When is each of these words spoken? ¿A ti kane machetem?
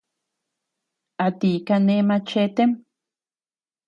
¿A 1.25 1.27
ti 1.39 1.51
kane 1.67 1.95
machetem? 2.07 2.71